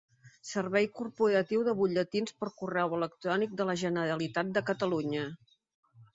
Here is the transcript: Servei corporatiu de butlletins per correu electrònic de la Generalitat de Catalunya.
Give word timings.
Servei 0.51 0.87
corporatiu 1.01 1.59
de 1.67 1.75
butlletins 1.81 2.33
per 2.39 2.49
correu 2.63 2.97
electrònic 3.01 3.55
de 3.61 3.69
la 3.73 3.77
Generalitat 3.83 4.53
de 4.59 4.67
Catalunya. 4.73 5.29